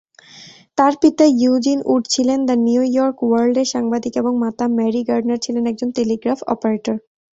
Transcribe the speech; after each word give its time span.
তার 0.77 0.93
পিতা 1.01 1.25
Eugene 1.35 1.79
Wood 1.85 2.03
ছিলেন 2.13 2.39
"দ্য 2.47 2.55
নিউ 2.65 2.81
ইয়র্ক 2.89 3.17
ওয়ার্ল্ড"-এর 3.23 3.67
সাংবাদিক 3.73 4.13
এবং 4.17 4.33
মাতা 4.43 4.65
ম্যারি 4.77 5.01
গার্ডনার 5.09 5.43
ছিলেন 5.45 5.63
একজন 5.71 5.89
টেলিগ্রাফ 5.97 6.39
অপারেটর। 6.53 6.95